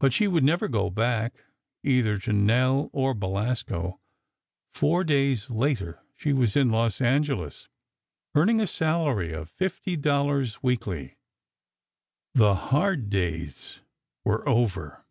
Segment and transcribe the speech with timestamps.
[0.00, 4.00] But she would never go back—either to Nell, or Belasco.
[4.72, 7.68] Four days later, she was in Los Angeles,
[8.34, 11.18] earning a salary of fifty dollars weekly.
[12.32, 13.80] The hard days
[14.24, 15.04] were over.